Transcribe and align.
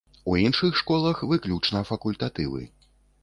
У 0.31 0.35
іншых 0.43 0.77
школах 0.79 1.21
выключна 1.33 1.83
факультатывы. 1.91 2.61